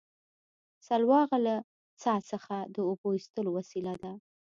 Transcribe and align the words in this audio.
سلواغه 0.87 1.37
له 1.45 1.55
څا 2.01 2.13
څخه 2.31 2.55
د 2.75 2.77
اوبو 2.89 3.07
ایستلو 3.17 3.49
وسیله 3.57 3.93
ده 4.03 4.11